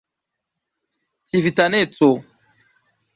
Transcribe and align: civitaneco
civitaneco 1.29 2.09